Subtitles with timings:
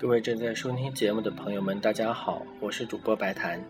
[0.00, 3.62] 各位正在收听节目的朋友们，大家好，我是主播白檀。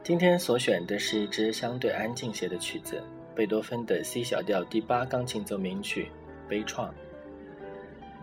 [0.00, 3.02] 今天所选的是一支相对安静些的曲子——
[3.34, 6.08] 贝多芬的 C 小调第八钢琴奏鸣曲
[6.48, 6.86] 《悲怆》。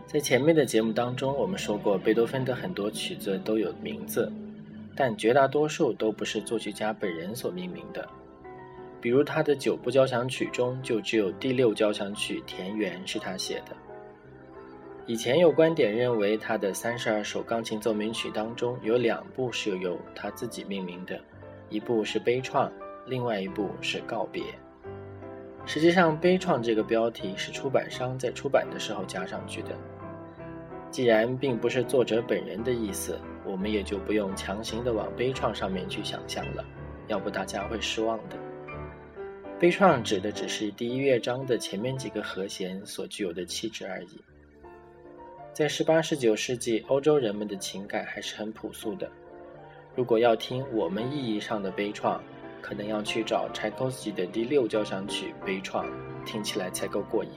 [0.06, 4.32] 在前面的节目当中，我们说过，贝多芬的很多曲子都有名字，
[4.96, 8.08] 但绝大多数都不是作曲家本人所命名的。
[9.02, 13.76] 比如他的九部交响曲中，就只有第六交响曲《田园》是他写的。
[15.04, 21.20] 以前有观点认为，他的三十二首钢琴奏鸣曲当中有两部是由他自己命名的，
[21.68, 22.70] 一部是悲怆，
[23.06, 24.44] 另外一部是告别。
[25.66, 29.70] 实际上，悲怆这个标题是出版商在出版的时候加上去的。
[30.88, 36.64] 既然并不是作者本人的意思，我们也就不用强行的往悲怆上面去想象了，
[37.08, 38.36] 要不大家会失望的。
[39.58, 44.20] 悲怆指的只是第一乐章的前面几个和弦所具有的气质而已。
[45.54, 49.06] 在十八、十九世纪，欧洲人们的情感还是很朴素的。
[49.94, 52.18] 如果要听我们意义上的悲怆，
[52.62, 55.84] 可能要去找柴可夫斯基的第六交响曲《悲怆》，
[56.24, 57.30] 听起来才够过瘾。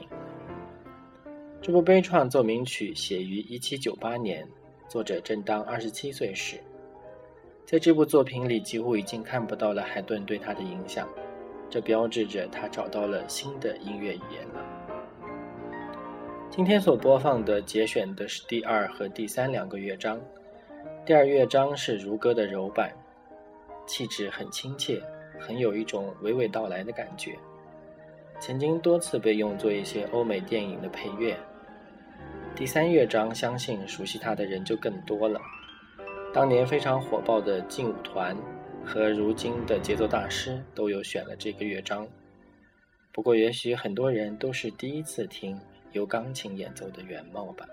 [1.60, 4.48] 这部悲怆奏鸣曲写于一七九八年，
[4.88, 6.56] 作者正当二十七岁时。
[7.66, 11.06] 在这部作品里，几乎已经看不到了海顿对他的影响，
[11.68, 14.75] 这标志着他找到了新的音乐语言了。
[16.48, 20.18] 今天所播放的节选的是第二和第三两个乐章。
[21.04, 22.90] 第二乐章是如歌的柔板，
[23.86, 25.02] 气质很亲切，
[25.38, 27.36] 很有一种娓娓道来的感觉。
[28.40, 31.36] 曾经多次被用作一些欧美电影的配乐。
[32.54, 35.38] 第三乐章，相信熟悉它的人就更多了。
[36.32, 38.36] 当年非常火爆的劲舞团
[38.84, 42.06] 和如今的节奏大师都有选了这个乐章。
[43.12, 45.58] 不过，也许很多人都是第一次听。
[45.96, 47.66] 由钢琴演奏的原貌吧。